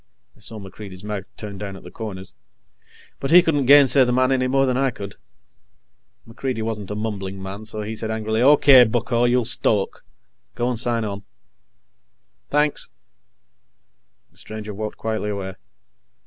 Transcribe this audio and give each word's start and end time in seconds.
I 0.35 0.39
saw 0.39 0.57
MacReidie's 0.57 1.03
mouth 1.03 1.29
turn 1.37 1.59
down 1.59 1.75
at 1.75 1.83
the 1.83 1.91
corners. 1.91 2.33
But 3.19 3.29
he 3.29 3.43
couldn't 3.43 3.67
gainsay 3.67 4.03
the 4.03 4.11
man 4.11 4.31
any 4.31 4.47
more 4.47 4.65
than 4.65 4.75
I 4.75 4.89
could. 4.89 5.13
MacReidie 6.27 6.63
wasn't 6.63 6.89
a 6.89 6.95
mumbling 6.95 7.39
man, 7.39 7.65
so 7.65 7.83
he 7.83 7.95
said 7.95 8.09
angrily: 8.09 8.41
"O.K., 8.41 8.85
bucko, 8.85 9.25
you'll 9.25 9.45
stoke. 9.45 10.03
Go 10.55 10.67
and 10.69 10.79
sign 10.79 11.05
on." 11.05 11.21
"Thanks." 12.49 12.89
The 14.31 14.37
stranger 14.37 14.73
walked 14.73 14.97
quietly 14.97 15.29
away. 15.29 15.53